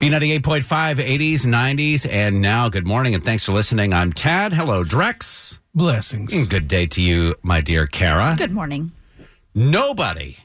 [0.00, 0.62] B98.5,
[0.94, 3.92] 80s, 90s, and now good morning and thanks for listening.
[3.92, 4.52] I'm Tad.
[4.52, 5.58] Hello, Drex.
[5.74, 6.32] Blessings.
[6.32, 8.36] And good day to you, my dear Kara.
[8.38, 8.92] Good morning.
[9.56, 10.36] Nobody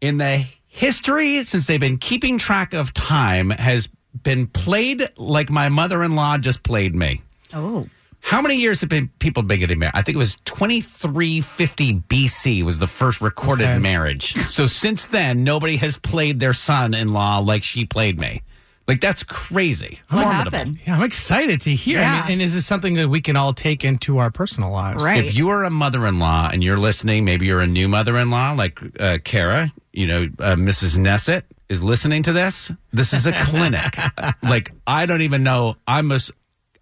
[0.00, 3.86] in the history since they've been keeping track of time has
[4.22, 7.20] been played like my mother in law just played me.
[7.52, 7.86] Oh.
[8.20, 9.92] How many years have been people been getting married?
[9.94, 13.78] I think it was 2350 BC was the first recorded Okay.
[13.78, 14.34] marriage.
[14.48, 18.40] So since then, nobody has played their son-in-law like she played me.
[18.88, 19.98] Like that's crazy.
[20.10, 20.58] What Formidable.
[20.58, 20.78] happened?
[20.86, 21.98] Yeah, I'm excited to hear.
[21.98, 22.22] I Yeah.
[22.22, 25.02] mean, and is this something that we can all take into our personal lives?
[25.02, 25.24] Right.
[25.24, 29.18] If you are a mother-in-law and you're listening, maybe you're a new mother-in-law like uh,
[29.24, 30.98] Kara, you know, uh, Mrs.
[30.98, 32.70] Nessett is listening to this.
[32.92, 33.96] This is a clinic.
[34.44, 35.74] like I don't even know.
[35.88, 36.30] I'm as-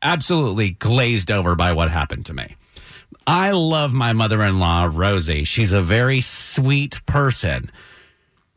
[0.03, 2.55] absolutely glazed over by what happened to me.
[3.27, 5.45] I love my mother-in-law, Rosie.
[5.45, 7.71] She's a very sweet person.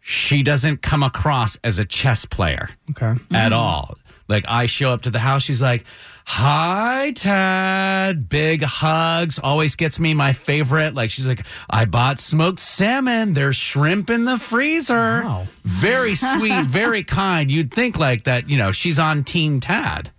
[0.09, 3.13] She doesn't come across as a chess player Okay.
[3.33, 3.97] at all.
[4.29, 5.83] Like I show up to the house, she's like,
[6.25, 9.37] "Hi, Tad." Big hugs.
[9.39, 10.93] Always gets me my favorite.
[10.95, 13.33] Like she's like, "I bought smoked salmon.
[13.33, 15.47] There's shrimp in the freezer." Wow.
[15.65, 17.51] Very sweet, very kind.
[17.51, 18.49] You'd think like that.
[18.49, 20.11] You know, she's on Team Tad.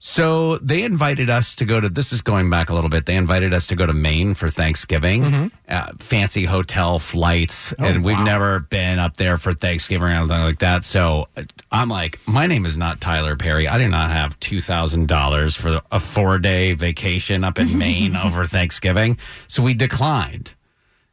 [0.00, 1.88] So they invited us to go to.
[1.88, 3.06] This is going back a little bit.
[3.06, 5.50] They invited us to go to Maine for Thanksgiving.
[5.68, 8.22] Uh, fancy hotel flights, and we've wow.
[8.22, 10.84] never been up there for Thanksgiving or anything like that.
[10.84, 13.66] So uh, I'm like, my name is not Tyler Perry.
[13.66, 18.16] I do not have two thousand dollars for a four day vacation up in Maine
[18.16, 19.18] over Thanksgiving.
[19.48, 20.54] So we declined,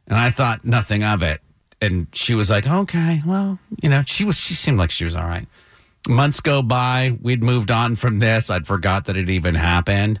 [0.06, 1.40] and I thought nothing of it.
[1.80, 4.36] And she was like, okay, well, you know, she was.
[4.36, 5.48] She seemed like she was all right
[6.08, 7.16] months go by.
[7.20, 8.50] We'd moved on from this.
[8.50, 10.20] I'd forgot that it even happened.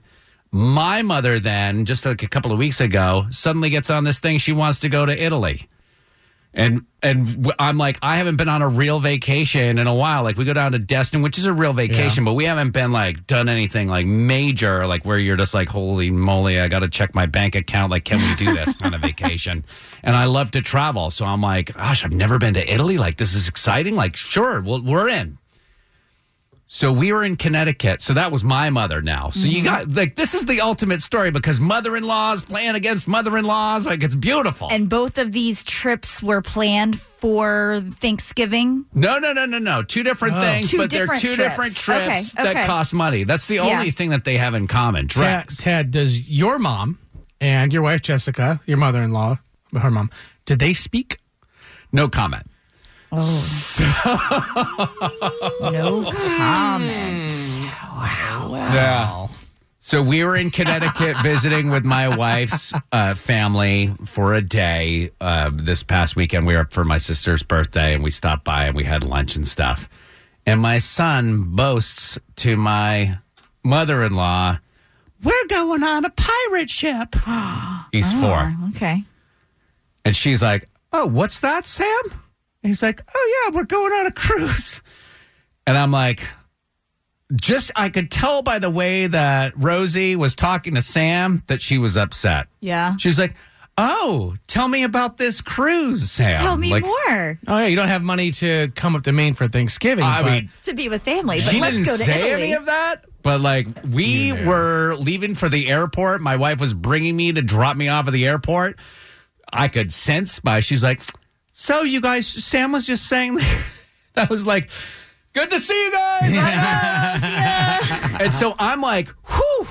[0.50, 4.38] My mother then just like a couple of weeks ago suddenly gets on this thing.
[4.38, 5.68] She wants to go to italy.
[6.54, 10.22] And and i'm like i haven't been on a real vacation in a while.
[10.22, 12.92] Like we go down to destin which is a real vacation but we haven't been
[12.92, 17.14] like done anything like major like where you're just like holy moly i gotta check
[17.14, 17.90] my bank account.
[17.90, 19.64] Like can we do this kind of vacation?
[20.02, 21.10] And i love to travel.
[21.10, 22.96] So i'm like gosh i've never been to italy.
[22.96, 23.94] Like this is exciting.
[23.96, 25.36] Like sure well, we're in
[26.68, 28.02] so we were in Connecticut.
[28.02, 29.30] So that was my mother now.
[29.30, 29.64] So you mm-hmm.
[29.66, 34.68] got like this is the ultimate story because mother-in-laws playing against mother-in-laws like it's beautiful.
[34.70, 38.84] And both of these trips were planned for Thanksgiving.
[38.94, 39.82] no, no, no, no, no.
[39.82, 40.40] Two different Oh.
[40.40, 41.50] things, Two but they're different two trips.
[41.50, 42.66] different trips Okay, that okay.
[42.66, 43.24] cost money.
[43.24, 43.62] That's the Yeah.
[43.78, 45.08] only thing that they have in common.
[45.08, 45.56] Tad, Drex.
[45.62, 46.98] Tad, does your mom
[47.40, 49.38] and your wife Jessica, your mother-in-law,
[49.80, 50.10] her mom,
[50.46, 51.18] did they speak?
[51.92, 52.46] No comment.
[55.60, 57.32] No comment.
[57.94, 58.50] Wow.
[58.52, 59.26] Yeah.
[59.80, 65.12] So we were in Connecticut visiting with my wife's uh, family for a day.
[65.20, 68.64] Uh, this past weekend, we were up for my sister's birthday, and we stopped by
[68.66, 69.88] and we had lunch and stuff.
[70.44, 73.18] And my son boasts to my
[73.64, 74.58] mother-in-law,
[75.22, 77.14] "We're going on a pirate ship."
[77.92, 79.04] He's four, Oh, okay.
[80.04, 82.02] and she's like, "Oh, what's that, Sam?"
[82.66, 84.80] And he's like, "Oh yeah, we're going on a cruise."
[85.68, 86.28] And I'm like,
[87.40, 91.78] just I could tell by the way that Rosie was talking to Sam that she
[91.78, 92.48] was upset.
[92.60, 92.96] Yeah.
[92.96, 93.36] She was like,
[93.78, 97.38] "Oh, tell me about this cruise, Sam." Tell me Like, more.
[97.46, 100.04] Oh yeah, you don't have money to come up to Maine for Thanksgiving.
[100.04, 102.42] I but mean, To be with family, but she let's didn't go to say Italy.
[102.42, 106.20] any of that, but like we were leaving for the airport.
[106.20, 108.76] My wife was bringing me to drop me off at the airport.
[109.52, 111.00] I could sense by she's like,
[111.58, 113.38] "So you guys?" Sam was just saying.
[114.16, 114.68] I was like,
[115.32, 118.16] "Good to see you guys." yeah.
[118.20, 119.68] and so I'm like, "Whew."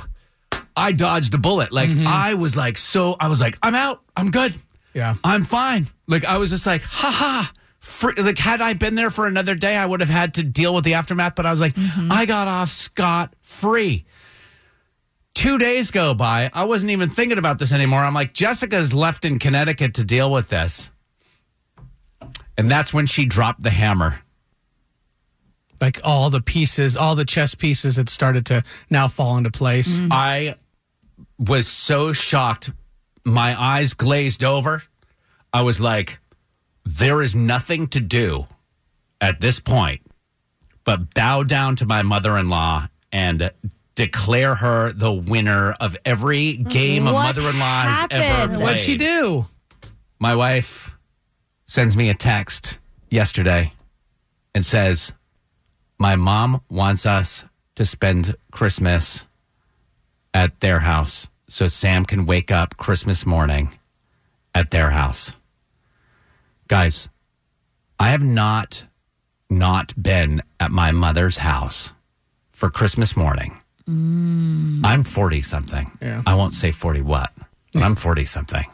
[0.75, 1.72] I dodged a bullet.
[1.72, 2.07] Like mm-hmm.
[2.07, 3.16] I was like so.
[3.19, 4.01] I was like, "I'm out.
[4.18, 4.56] I'm good."
[4.95, 5.16] Yeah.
[5.24, 5.88] I'm fine.
[6.07, 7.51] Like I was just like, ha ha.
[8.18, 10.85] Like had I been there for another day, I would have had to deal with
[10.85, 11.35] the aftermath.
[11.35, 12.12] But I was like, mm-hmm.
[12.12, 14.06] I got off scot free.
[15.35, 16.50] Two days go by.
[16.53, 18.00] I wasn't even thinking about this anymore.
[18.00, 20.90] I'm like, Jessica's left in Connecticut to deal with this.
[22.57, 24.21] And that's when she dropped the hammer.
[25.81, 30.00] like all the pieces, all the chess pieces had started to now fall into place.
[30.00, 30.12] Mm-hmm.
[30.12, 30.56] I
[31.38, 32.71] was so shocked.
[33.25, 34.83] My eyes glazed over.
[35.51, 36.19] I was like,
[36.85, 38.47] there is nothing to do
[39.19, 40.01] at this point
[40.85, 43.51] but bow down to my mother in law and
[43.95, 48.62] declare her the winner of every game a What mother in law has ever played.
[48.62, 49.47] What'd she do?
[50.19, 50.94] My wife
[51.65, 52.77] sends me a text
[53.09, 53.73] yesterday
[54.53, 55.13] and says,
[55.97, 57.45] My mom wants us
[57.75, 59.25] to spend Christmas
[60.33, 63.77] at their house so Sam can wake up Christmas morning
[64.53, 65.33] at their house.
[66.67, 67.09] Guys,
[68.00, 68.85] I have not
[69.50, 71.94] not been at my mother's house
[72.51, 73.59] for Christmas morning.
[73.88, 74.81] Mm.
[74.83, 75.91] I'm 40 something.
[76.01, 76.23] Yeah.
[76.25, 77.31] I won't say 40 what,
[77.75, 78.65] I'm 40 something.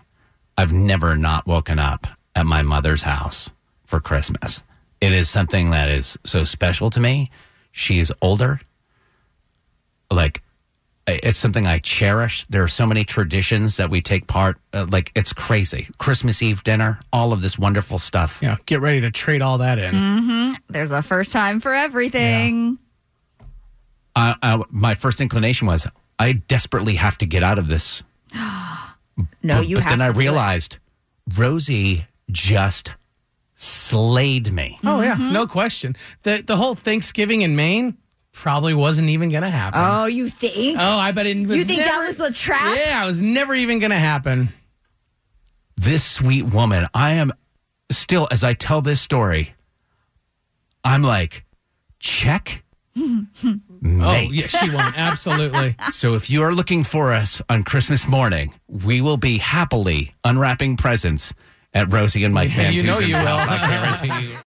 [0.57, 3.49] I've never not woken up at my mother's house
[3.85, 4.63] for Christmas.
[4.99, 7.31] It is something that is so special to me.
[7.71, 8.61] She is older.
[10.11, 10.41] Like,
[11.07, 12.45] it's something I cherish.
[12.49, 14.57] There are so many traditions that we take part.
[14.71, 15.87] Uh, like, it's crazy.
[15.97, 18.39] Christmas Eve dinner, all of this wonderful stuff.
[18.41, 19.93] Yeah, get ready to trade all that in.
[19.95, 20.53] Mm-hmm.
[20.69, 22.77] There's a first time for everything.
[24.15, 25.87] I, I, uh, uh, my first inclination was
[26.19, 28.03] I desperately have to get out of this.
[29.43, 30.23] No, but you but have then I to do it.
[30.23, 30.77] realized
[31.35, 32.93] Rosie just
[33.55, 34.79] slayed me.
[34.83, 35.33] Oh yeah, mm-hmm.
[35.33, 35.95] no question.
[36.23, 37.97] The the whole Thanksgiving in Maine
[38.31, 39.79] probably wasn't even going to happen.
[39.83, 40.77] Oh, you think?
[40.79, 42.77] Oh, I bet it was you think never, that was a trap?
[42.77, 44.49] Yeah, it was never even going to happen.
[45.77, 47.33] This sweet woman, I am
[47.89, 49.53] still, as I tell this story,
[50.83, 51.45] I'm like,
[51.99, 52.63] check.
[53.83, 54.93] Oh, yeah, she won.
[54.95, 55.75] Absolutely.
[55.89, 60.77] So if you are looking for us on Christmas morning, we will be happily unwrapping
[60.77, 61.33] presents
[61.73, 63.27] at Rosie and Mike Van you know you will.
[63.27, 64.37] I guarantee you.